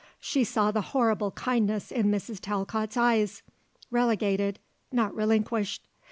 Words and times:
She 0.19 0.43
saw 0.43 0.71
the 0.71 0.81
horrible 0.81 1.29
kindness 1.29 1.91
in 1.91 2.07
Mrs. 2.07 2.39
Talcott's 2.39 2.97
eyes, 2.97 3.43
relegated, 3.91 4.57
not 4.91 5.13
relinquished. 5.13 5.87